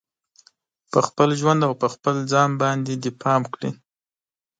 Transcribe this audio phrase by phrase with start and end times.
[0.91, 3.71] په خپل ژوند او په خپل ځان باندې دې پام کړي